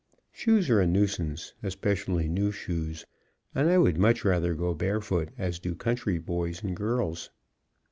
Shoes 0.31 0.67
are 0.71 0.81
a 0.81 0.87
nuisance, 0.87 1.53
especially 1.61 2.27
new 2.27 2.51
shoes, 2.51 3.05
and 3.53 3.69
I 3.69 3.77
would 3.77 3.99
much 3.99 4.25
rather 4.25 4.55
go 4.55 4.73
barefoot 4.73 5.29
as 5.37 5.59
do 5.59 5.75
country 5.75 6.17
boys 6.17 6.63
and 6.63 6.75
girls. 6.75 7.29